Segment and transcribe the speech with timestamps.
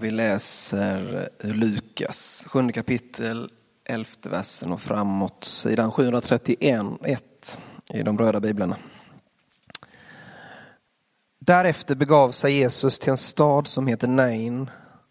[0.00, 3.50] Vi läser eh, Lukas, sjunde kapitel,
[3.84, 7.58] elfte versen och framåt, sidan 731, 1
[7.94, 8.76] i de röda biblarna.
[11.38, 14.70] Därefter begav sig Jesus till en stad som heter Nain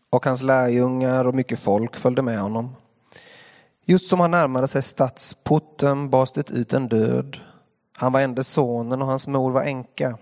[0.10, 2.76] och hans lärjungar och mycket folk följde med honom.
[3.86, 7.40] Just som han närmade sig stadsporten bars det ut en död.
[7.94, 10.18] Han var enda sonen och hans mor var änka.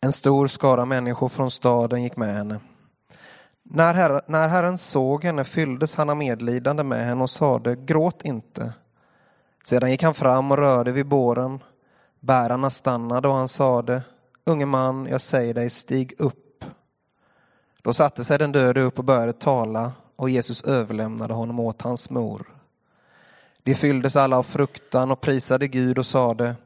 [0.00, 2.60] En stor skara människor från staden gick med henne.
[3.70, 8.22] När, herre, när Herren såg henne fylldes han av medlidande med henne och sade, gråt
[8.22, 8.72] inte.
[9.64, 11.62] Sedan gick han fram och rörde vid båren.
[12.20, 14.02] Bärarna stannade och han sade,
[14.44, 16.64] unge man, jag säger dig, stig upp.
[17.82, 22.10] Då satte sig den döde upp och började tala och Jesus överlämnade honom åt hans
[22.10, 22.46] mor.
[23.62, 26.56] De fylldes alla av fruktan och prisade Gud och sade,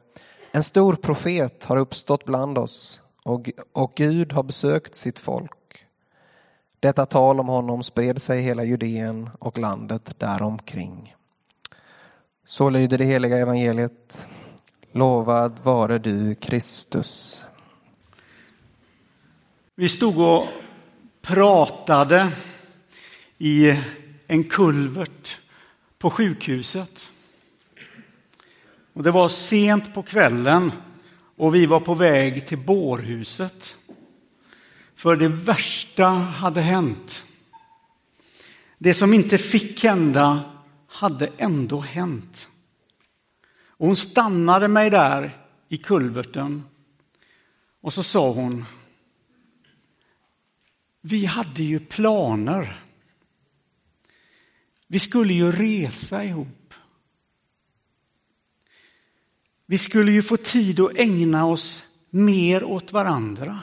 [0.53, 5.58] en stor profet har uppstått bland oss och, och Gud har besökt sitt folk.
[6.81, 11.15] Detta tal om honom spred sig i hela Judeen och landet däromkring.
[12.47, 14.27] Så lyder det heliga evangeliet.
[14.93, 17.45] Lovad vare du, Kristus.
[19.75, 20.47] Vi stod och
[21.23, 22.33] pratade
[23.39, 23.83] i
[24.27, 25.39] en kulvert
[25.99, 27.09] på sjukhuset.
[28.93, 30.73] Och det var sent på kvällen
[31.37, 33.78] och vi var på väg till bårhuset.
[34.99, 37.25] För det värsta hade hänt.
[38.79, 40.41] Det som inte fick hända
[40.87, 42.49] hade ändå hänt.
[43.67, 45.31] Och hon stannade mig där
[45.69, 46.63] i kulverten
[47.81, 48.65] och så sa hon
[51.01, 52.85] Vi hade ju planer.
[54.87, 56.75] Vi skulle ju resa ihop.
[59.67, 63.61] Vi skulle ju få tid att ägna oss mer åt varandra.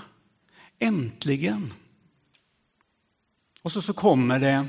[0.79, 1.73] Äntligen.
[3.61, 4.67] Och så, så kommer det.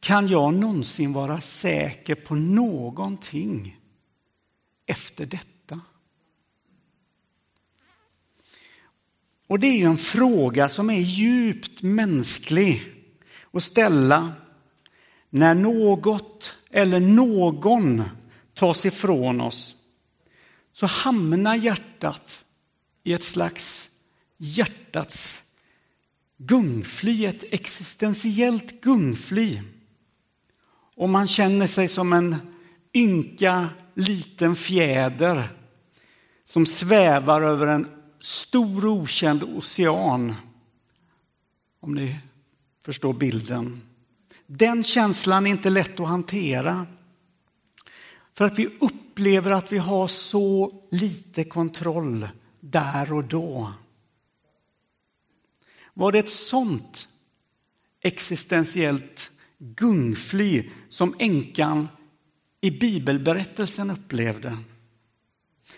[0.00, 3.80] Kan jag någonsin vara säker på någonting
[4.86, 5.80] efter detta?
[9.46, 12.82] Och det är ju en fråga som är djupt mänsklig
[13.52, 14.32] att ställa
[15.30, 18.02] när något eller någon
[18.54, 19.76] tas ifrån oss.
[20.72, 22.44] Så hamnar hjärtat
[23.06, 23.90] i ett slags
[24.36, 25.42] hjärtats
[26.36, 29.60] gungfly, ett existentiellt gungfly.
[30.96, 32.36] Och man känner sig som en
[32.94, 35.48] ynka liten fjäder
[36.44, 37.88] som svävar över en
[38.20, 40.34] stor okänd ocean.
[41.80, 42.18] Om ni
[42.84, 43.82] förstår bilden.
[44.46, 46.86] Den känslan är inte lätt att hantera.
[48.34, 52.28] För att vi upplever att vi har så lite kontroll
[52.70, 53.72] där och då.
[55.94, 57.08] Var det ett sånt
[58.00, 61.88] existentiellt gungfly som änkan
[62.60, 64.58] i bibelberättelsen upplevde?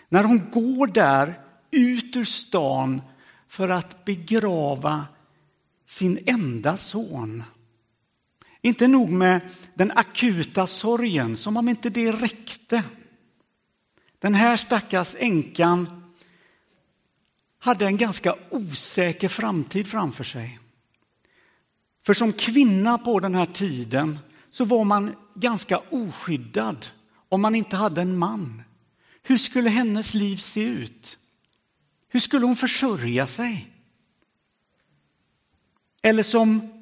[0.09, 1.39] När hon går där
[1.71, 3.01] ut ur stan
[3.47, 5.05] för att begrava
[5.85, 7.43] sin enda son.
[8.61, 9.41] Inte nog med
[9.73, 12.83] den akuta sorgen, som om inte det räckte.
[14.19, 16.08] Den här stackars änkan
[17.59, 20.59] hade en ganska osäker framtid framför sig.
[22.01, 26.85] För som kvinna på den här tiden så var man ganska oskyddad
[27.29, 28.61] om man inte hade en man.
[29.23, 31.17] Hur skulle hennes liv se ut?
[32.07, 33.67] Hur skulle hon försörja sig?
[36.01, 36.73] Eller som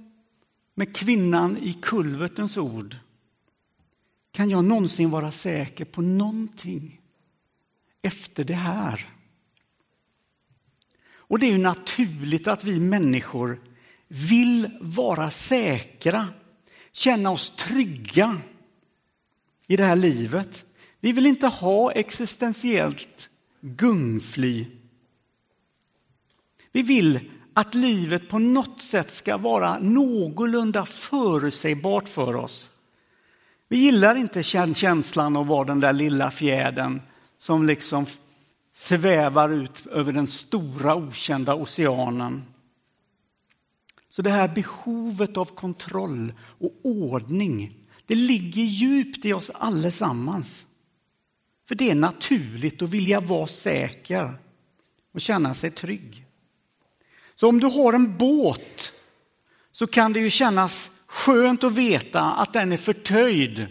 [0.73, 2.97] med kvinnan i kulvertens ord.
[4.31, 7.01] Kan jag någonsin vara säker på någonting
[8.01, 9.16] efter det här?
[11.27, 13.59] Och det är ju naturligt att vi människor
[14.07, 16.27] vill vara säkra,
[16.91, 18.37] känna oss trygga
[19.67, 20.65] i det här livet.
[20.99, 23.29] Vi vill inte ha existentiellt
[23.61, 24.65] gungfly.
[26.71, 32.71] Vi vill att livet på något sätt ska vara någorlunda förutsägbart för oss.
[33.67, 37.01] Vi gillar inte känslan av att vara den där lilla fjädern
[37.37, 38.05] som liksom
[38.77, 42.43] svävar ut över den stora okända oceanen.
[44.09, 47.75] Så det här behovet av kontroll och ordning,
[48.05, 50.65] det ligger djupt i oss allesammans.
[51.67, 54.33] För det är naturligt att vilja vara säker
[55.13, 56.25] och känna sig trygg.
[57.35, 58.93] Så om du har en båt
[59.71, 63.67] så kan det ju kännas skönt att veta att den är förtöjd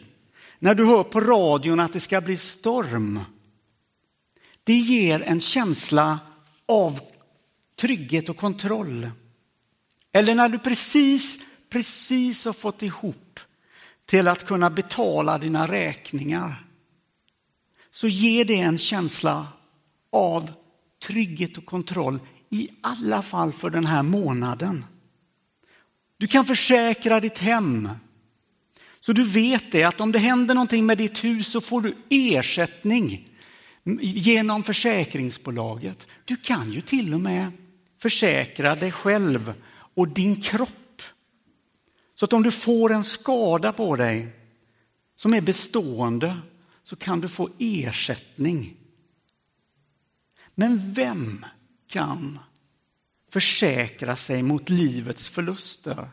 [0.58, 3.20] när du hör på radion att det ska bli storm.
[4.66, 6.18] Det ger en känsla
[6.66, 7.00] av
[7.80, 9.10] trygghet och kontroll.
[10.12, 13.40] Eller när du precis, precis har fått ihop
[14.06, 16.64] till att kunna betala dina räkningar
[17.90, 19.46] så ger det en känsla
[20.12, 20.52] av
[21.06, 22.18] trygghet och kontroll
[22.50, 24.84] i alla fall för den här månaden.
[26.16, 27.88] Du kan försäkra ditt hem.
[29.00, 31.94] Så du vet det att om det händer någonting med ditt hus så får du
[32.10, 33.35] ersättning
[34.00, 36.06] genom försäkringsbolaget.
[36.24, 37.52] Du kan ju till och med
[37.98, 39.54] försäkra dig själv
[39.94, 41.02] och din kropp.
[42.14, 44.28] Så att om du får en skada på dig
[45.16, 46.36] som är bestående
[46.82, 48.76] så kan du få ersättning.
[50.54, 51.44] Men vem
[51.88, 52.38] kan
[53.30, 56.10] försäkra sig mot livets förluster?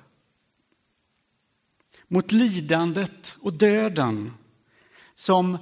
[2.07, 4.31] Mot lidandet och döden
[5.15, 5.57] som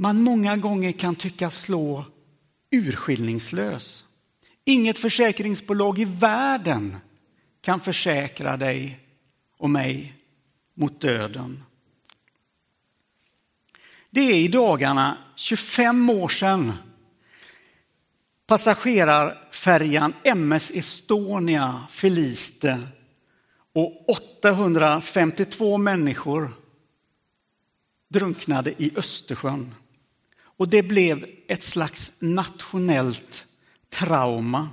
[0.00, 2.04] man många gånger kan tycka slå
[2.70, 4.04] urskillningslös.
[4.64, 6.96] Inget försäkringsbolag i världen
[7.60, 9.00] kan försäkra dig
[9.56, 10.14] och mig
[10.74, 11.64] mot döden.
[14.10, 16.72] Det är i dagarna 25 år sedan
[18.46, 22.80] passagerarfärjan MS Estonia förliste
[23.72, 26.52] och 852 människor
[28.08, 29.74] drunknade i Östersjön.
[30.60, 33.46] Och det blev ett slags nationellt
[33.88, 34.68] trauma.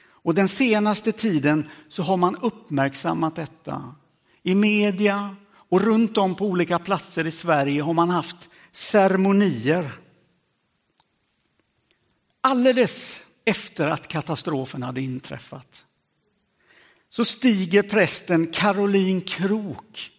[0.00, 3.94] Och den senaste tiden så har man uppmärksammat detta.
[4.42, 8.36] I media och runt om på olika platser i Sverige har man haft
[8.72, 9.92] ceremonier.
[12.40, 15.84] Alldeles efter att katastrofen hade inträffat
[17.10, 20.10] så stiger prästen Caroline Krok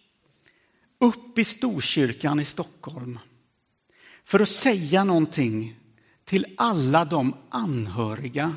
[1.00, 3.18] upp i Storkyrkan i Stockholm
[4.30, 5.76] för att säga någonting
[6.24, 8.54] till alla de anhöriga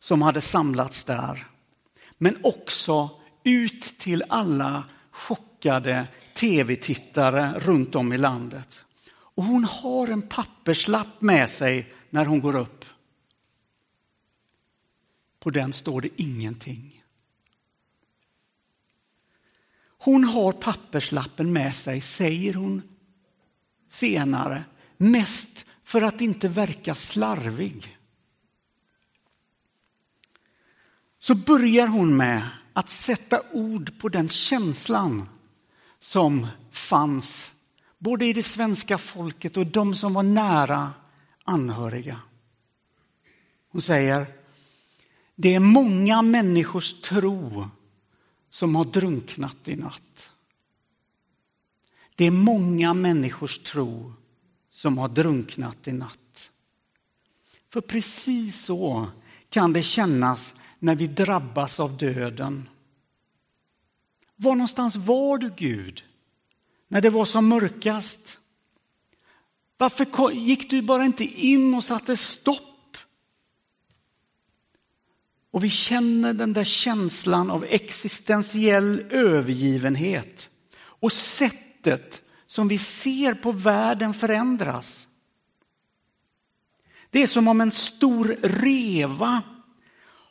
[0.00, 1.46] som hade samlats där.
[2.18, 8.84] Men också ut till alla chockade tv-tittare runt om i landet.
[9.10, 12.84] Och hon har en papperslapp med sig när hon går upp.
[15.40, 17.04] På den står det ingenting.
[19.98, 22.82] Hon har papperslappen med sig, säger hon
[23.88, 24.64] senare,
[25.10, 27.98] mest för att inte verka slarvig.
[31.18, 35.28] Så börjar hon med att sätta ord på den känslan
[35.98, 37.52] som fanns
[37.98, 40.92] både i det svenska folket och de som var nära
[41.44, 42.20] anhöriga.
[43.68, 44.26] Hon säger,
[45.34, 47.68] det är många människors tro
[48.48, 50.30] som har drunknat i natt.
[52.14, 54.12] Det är många människors tro
[54.74, 56.50] som har drunknat i natt.
[57.68, 59.06] För precis så
[59.48, 62.68] kan det kännas när vi drabbas av döden.
[64.36, 66.04] Var någonstans var du, Gud,
[66.88, 68.38] när det var som mörkast?
[69.76, 72.96] Varför gick du bara inte in och satte stopp?
[75.50, 82.23] Och vi känner den där känslan av existentiell övergivenhet och sättet
[82.54, 85.08] som vi ser på världen förändras.
[87.10, 89.42] Det är som om en stor reva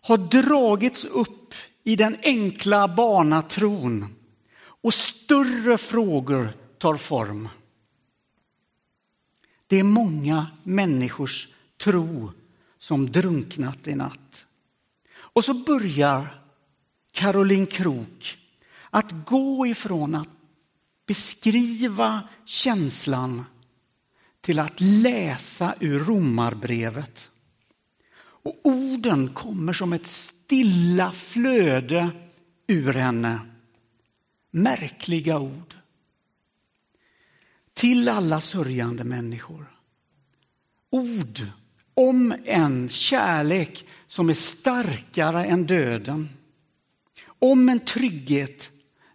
[0.02, 1.54] har dragits upp
[1.84, 4.16] i den enkla barnatron
[4.60, 7.50] och större frågor tar form.
[9.68, 12.32] Det är många människors tro
[12.78, 14.46] som drunknat i natt.
[15.14, 16.28] Och så börjar
[17.12, 18.38] Caroline Krok
[18.90, 20.30] att gå ifrån att
[21.06, 23.46] beskriva känslan
[24.42, 27.30] till att läsa ur romarbrevet.
[28.16, 32.10] Och orden kommer som ett stilla flöde
[32.68, 33.40] ur henne.
[34.52, 35.76] Märkliga ord.
[37.74, 39.66] Till alla sörjande människor.
[40.90, 41.48] Ord
[41.94, 46.30] om en kärlek som är starkare än döden.
[47.26, 48.72] Om en trygghet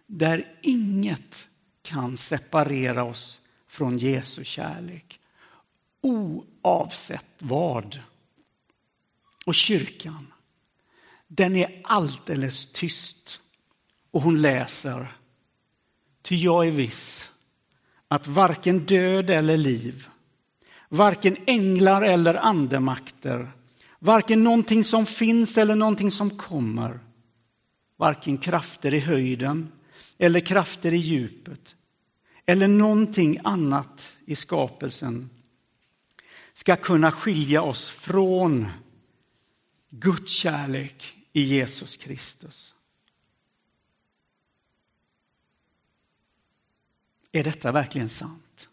[0.07, 1.47] där inget
[1.89, 5.19] kan separera oss från Jesu kärlek.
[6.01, 7.99] Oavsett vad.
[9.45, 10.33] Och kyrkan,
[11.27, 13.39] den är alldeles tyst.
[14.11, 15.11] Och hon läser.
[16.21, 17.31] Ty jag är viss
[18.07, 20.07] att varken död eller liv,
[20.89, 23.51] varken änglar eller andemakter,
[23.99, 26.99] varken någonting som finns eller någonting som kommer,
[27.97, 29.71] varken krafter i höjden
[30.17, 31.75] eller krafter i djupet
[32.49, 35.29] eller någonting annat i skapelsen
[36.53, 38.67] ska kunna skilja oss från
[39.89, 42.75] Guds kärlek i Jesus Kristus.
[47.31, 48.69] Är detta verkligen sant?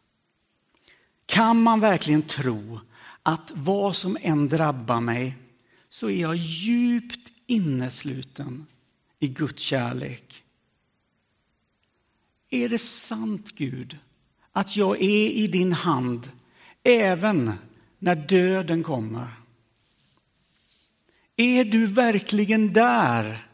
[1.26, 2.80] Kan man verkligen tro
[3.22, 5.36] att vad som än drabbar mig
[5.88, 8.66] så är jag djupt innesluten
[9.18, 10.45] i Guds kärlek
[12.50, 13.98] är det sant, Gud,
[14.52, 16.30] att jag är i din hand
[16.82, 17.52] även
[17.98, 19.28] när döden kommer?
[21.36, 23.48] Är du verkligen där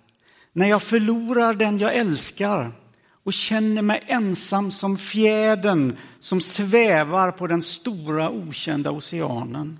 [0.53, 2.73] när jag förlorar den jag älskar
[3.09, 9.79] och känner mig ensam som fjädern som svävar på den stora okända oceanen?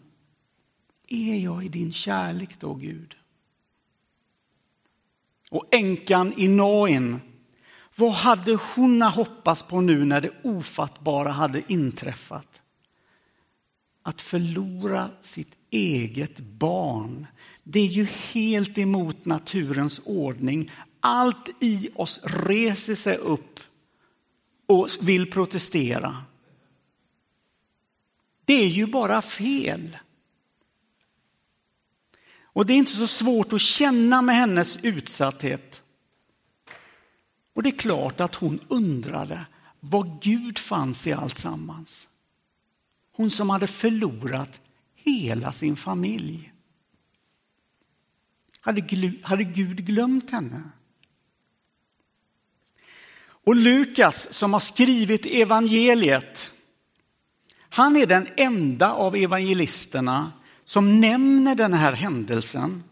[1.09, 3.15] Är jag i din kärlek då, Gud?
[5.51, 7.21] Och änkan i Noin,
[7.97, 12.63] vad hade hon hoppats på nu när det ofattbara hade inträffat?
[14.03, 17.27] Att förlora sitt eget barn.
[17.63, 20.73] Det är ju helt emot naturens ordning.
[21.01, 23.61] Allt i oss reser sig upp
[24.67, 26.17] och vill protestera.
[28.45, 29.99] Det är ju bara fel.
[32.43, 35.82] Och det är inte så svårt att känna med hennes utsatthet.
[37.55, 39.47] Och det är klart att hon undrade
[39.81, 42.09] vad Gud fanns i allt sammans.
[43.13, 44.61] Hon som hade förlorat
[44.95, 46.53] hela sin familj.
[48.61, 50.63] Hade, hade Gud glömt henne?
[53.45, 56.51] Och Lukas som har skrivit evangeliet,
[57.69, 60.33] han är den enda av evangelisterna
[60.65, 62.85] som nämner den här händelsen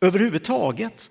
[0.00, 1.10] överhuvudtaget.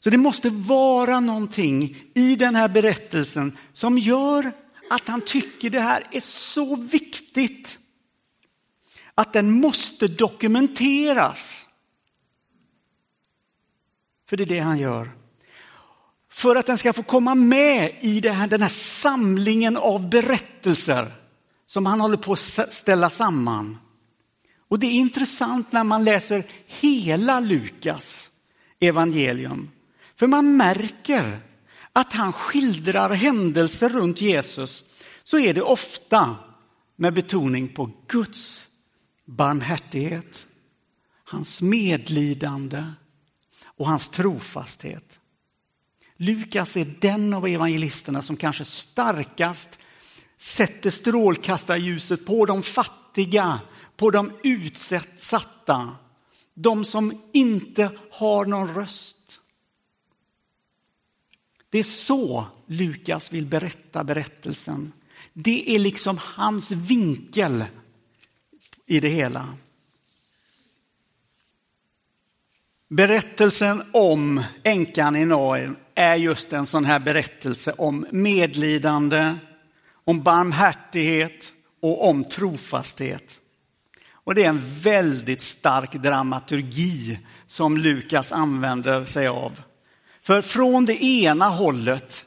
[0.00, 4.52] Så det måste vara någonting i den här berättelsen som gör
[4.90, 7.78] att han tycker det här är så viktigt
[9.14, 11.66] att den måste dokumenteras.
[14.28, 15.10] För det är det han gör.
[16.30, 21.12] För att den ska få komma med i här, den här samlingen av berättelser
[21.66, 23.78] som han håller på att ställa samman.
[24.68, 28.30] Och det är intressant när man läser hela Lukas
[28.80, 29.70] evangelium.
[30.20, 31.40] För man märker
[31.92, 34.82] att han skildrar händelser runt Jesus
[35.22, 36.36] så är det ofta
[36.96, 38.68] med betoning på Guds
[39.24, 40.46] barmhärtighet,
[41.24, 42.84] hans medlidande
[43.64, 45.20] och hans trofasthet.
[46.16, 49.78] Lukas är den av evangelisterna som kanske starkast
[50.38, 53.60] sätter strålkastarljuset på de fattiga,
[53.96, 55.96] på de utsatta,
[56.54, 59.19] de som inte har någon röst.
[61.70, 64.92] Det är så Lukas vill berätta berättelsen.
[65.32, 67.64] Det är liksom hans vinkel
[68.86, 69.48] i det hela.
[72.88, 79.34] Berättelsen om änkan i Nain är just en sån här berättelse om medlidande,
[79.92, 83.40] om barmhärtighet och om trofasthet.
[84.12, 89.60] Och det är en väldigt stark dramaturgi som Lukas använder sig av.
[90.30, 92.26] För från det ena hållet,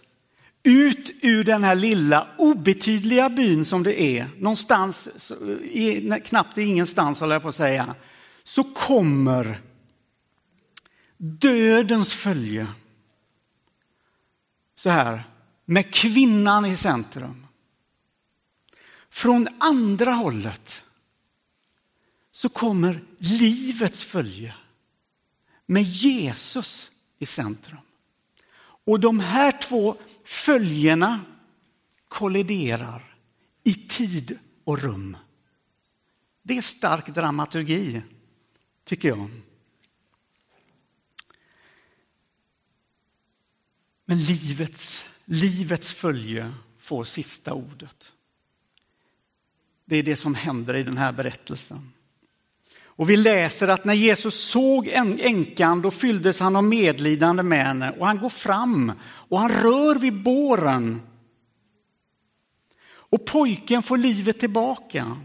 [0.63, 5.31] ut ur den här lilla obetydliga byn som det är, någonstans,
[6.25, 7.95] knappt ingenstans håller jag på att säga,
[8.43, 9.61] så kommer
[11.17, 12.67] dödens följe.
[14.75, 15.23] Så här,
[15.65, 17.47] med kvinnan i centrum.
[19.09, 20.83] Från andra hållet
[22.31, 24.55] så kommer livets följe
[25.65, 27.77] med Jesus i centrum.
[28.85, 31.19] Och de här två följena
[32.07, 33.15] kolliderar
[33.63, 35.17] i tid och rum.
[36.41, 38.01] Det är stark dramaturgi,
[38.83, 39.29] tycker jag.
[44.05, 48.13] Men livets, livets följe får sista ordet.
[49.85, 51.91] Det är det som händer i den här berättelsen.
[52.95, 57.91] Och vi läser att när Jesus såg änkan då fylldes han av medlidande med henne
[57.91, 61.01] och han går fram och han rör vid båren.
[62.85, 65.17] Och pojken får livet tillbaka.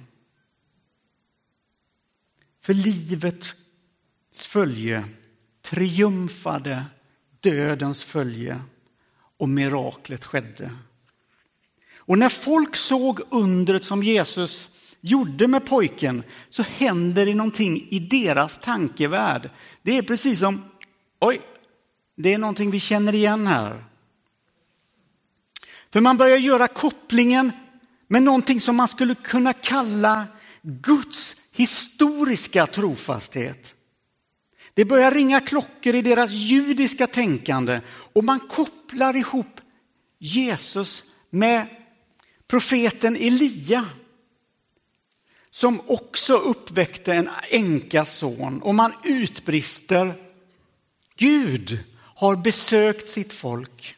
[2.61, 3.55] För livets
[4.35, 5.05] följe
[5.63, 6.85] triumfade
[7.41, 8.61] dödens följe
[9.39, 10.71] och miraklet skedde.
[11.97, 17.99] Och när folk såg undret som Jesus gjorde med pojken så händer det någonting i
[17.99, 19.51] deras tankevärld.
[19.83, 20.65] Det är precis som,
[21.21, 21.41] oj,
[22.17, 23.85] det är någonting vi känner igen här.
[25.93, 27.53] För man börjar göra kopplingen
[28.09, 30.27] med någonting som man skulle kunna kalla
[30.63, 33.75] Guds historiska trofasthet.
[34.75, 37.81] Det börjar ringa klockor i deras judiska tänkande
[38.13, 39.61] och man kopplar ihop
[40.19, 41.67] Jesus med
[42.49, 43.87] profeten Elia
[45.59, 50.15] som också uppväckte en änkas son och man utbrister
[51.17, 53.97] Gud har besökt sitt folk.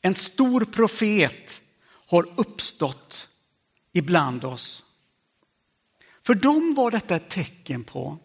[0.00, 1.62] En stor profet
[2.06, 3.28] har uppstått
[3.92, 4.84] ibland oss.
[6.22, 8.18] För dem var detta ett tecken på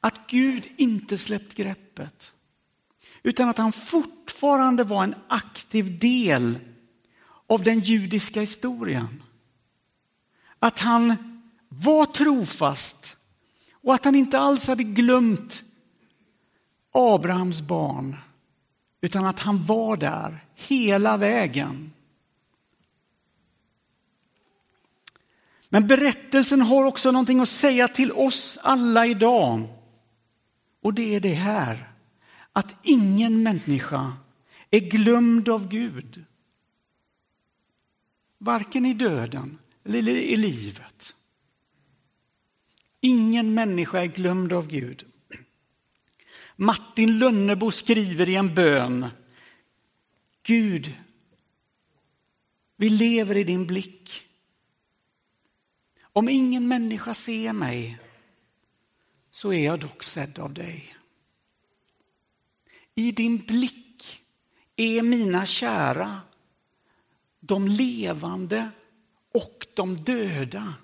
[0.00, 2.32] att Gud inte släppt greppet
[3.22, 6.58] utan att han fortfarande var en aktiv del
[7.46, 9.22] av den judiska historien.
[10.58, 11.33] Att han
[11.78, 13.16] var trofast
[13.72, 15.62] och att han inte alls hade glömt
[16.92, 18.16] Abrahams barn
[19.00, 21.92] utan att han var där hela vägen.
[25.68, 29.68] Men berättelsen har också någonting att säga till oss alla idag.
[30.82, 31.88] Och det är det här,
[32.52, 34.12] att ingen människa
[34.70, 36.24] är glömd av Gud.
[38.38, 41.14] Varken i döden eller i livet.
[43.06, 45.06] Ingen människa är glömd av Gud.
[46.56, 49.06] Martin Lönnebo skriver i en bön.
[50.42, 50.94] Gud,
[52.76, 54.26] vi lever i din blick.
[56.02, 57.98] Om ingen människa ser mig
[59.30, 60.96] så är jag dock sedd av dig.
[62.94, 64.22] I din blick
[64.76, 66.20] är mina kära,
[67.40, 68.70] de levande
[69.34, 70.74] och de döda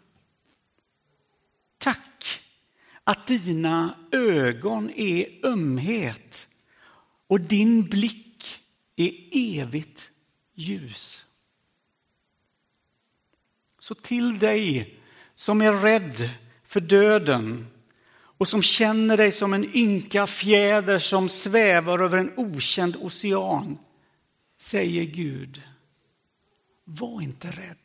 [3.05, 6.49] att dina ögon är ömhet
[7.27, 8.63] och din blick
[8.97, 10.11] är evigt
[10.55, 11.25] ljus.
[13.79, 14.99] Så till dig
[15.35, 16.31] som är rädd
[16.65, 17.67] för döden
[18.13, 23.79] och som känner dig som en ynka fjäder som svävar över en okänd ocean,
[24.59, 25.63] säger Gud,
[26.85, 27.77] var inte rädd.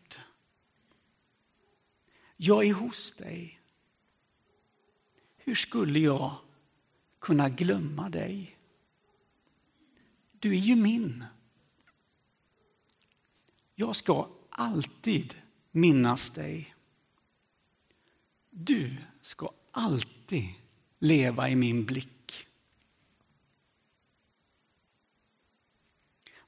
[2.38, 3.60] Jag är hos dig.
[5.45, 6.36] Hur skulle jag
[7.19, 8.58] kunna glömma dig?
[10.31, 11.25] Du är ju min.
[13.75, 15.36] Jag ska alltid
[15.71, 16.75] minnas dig.
[18.49, 20.53] Du ska alltid
[20.99, 22.47] leva i min blick.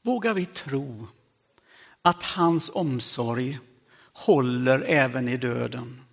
[0.02, 1.08] Vågar vi tro
[2.02, 3.60] att hans omsorg
[4.14, 6.07] håller även i döden?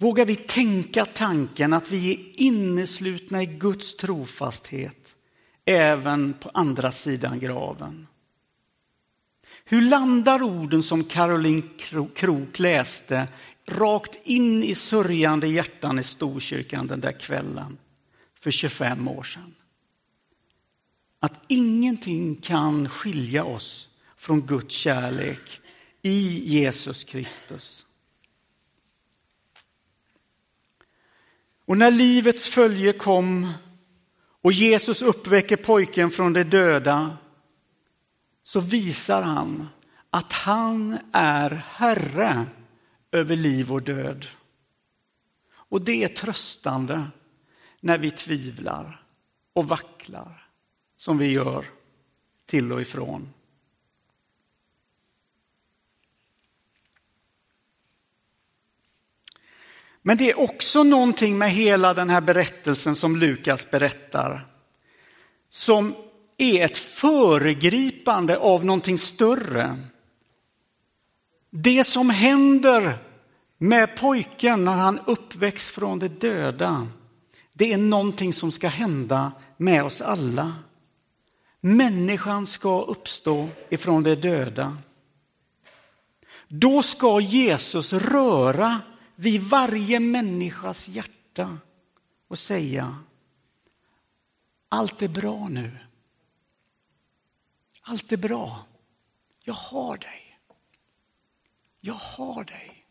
[0.00, 5.16] Vågar vi tänka tanken att vi är inneslutna i Guds trofasthet
[5.64, 8.06] även på andra sidan graven?
[9.64, 11.62] Hur landar orden som Caroline
[12.14, 13.28] Krok läste
[13.66, 17.78] rakt in i sörjande hjärtan i Storkyrkan den där kvällen
[18.40, 19.54] för 25 år sedan?
[21.18, 25.60] Att ingenting kan skilja oss från Guds kärlek
[26.02, 27.86] i Jesus Kristus.
[31.70, 33.52] Och när livets följe kom
[34.42, 37.16] och Jesus uppväcker pojken från de döda
[38.42, 39.68] så visar han
[40.10, 42.46] att han är Herre
[43.12, 44.26] över liv och död.
[45.52, 47.02] Och det är tröstande
[47.80, 49.04] när vi tvivlar
[49.52, 50.48] och vacklar
[50.96, 51.64] som vi gör
[52.46, 53.28] till och ifrån.
[60.02, 64.46] Men det är också någonting med hela den här berättelsen som Lukas berättar
[65.50, 65.94] som
[66.36, 69.76] är ett föregripande av någonting större.
[71.50, 72.98] Det som händer
[73.58, 76.86] med pojken när han uppväcks från de döda,
[77.52, 80.54] det är någonting som ska hända med oss alla.
[81.60, 84.76] Människan ska uppstå ifrån de döda.
[86.48, 88.80] Då ska Jesus röra
[89.20, 91.58] vid varje människas hjärta
[92.28, 92.98] och säga
[94.68, 95.78] allt är bra nu.
[97.82, 98.66] Allt är bra.
[99.42, 100.38] Jag har dig.
[101.80, 102.86] Jag har dig.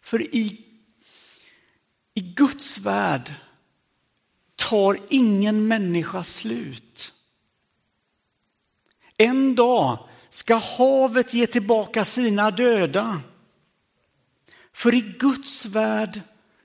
[0.00, 0.66] För i,
[2.14, 3.34] i Guds värld
[4.56, 7.14] tar ingen människa slut.
[9.16, 13.22] En dag ska havet ge tillbaka sina döda.
[14.80, 16.20] För i Guds värld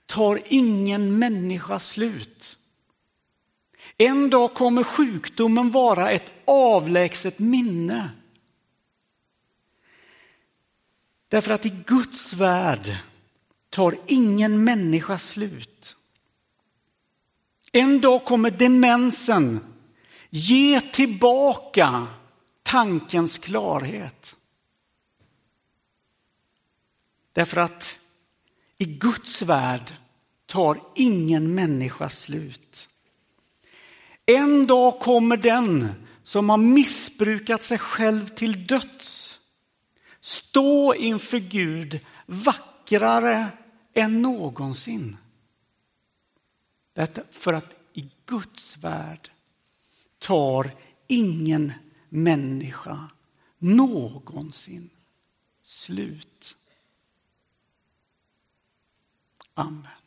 [0.05, 2.57] tar ingen människa slut.
[3.97, 8.09] En dag kommer sjukdomen vara ett avlägset minne.
[11.27, 12.97] Därför att i Guds värld
[13.69, 15.95] tar ingen människa slut.
[17.71, 19.59] En dag kommer demensen
[20.29, 22.07] ge tillbaka
[22.63, 24.35] tankens klarhet.
[27.33, 27.99] Därför att
[28.77, 29.93] i Guds värld
[30.45, 32.89] tar ingen människa slut.
[34.25, 35.91] En dag kommer den
[36.23, 39.39] som har missbrukat sig själv till döds
[40.21, 43.47] stå inför Gud vackrare
[43.93, 45.17] än någonsin.
[46.93, 49.31] Detta för att i Guds värld
[50.19, 50.71] tar
[51.07, 51.73] ingen
[52.09, 53.09] människa
[53.57, 54.89] någonsin
[55.63, 56.57] slut.
[59.57, 60.04] Amen.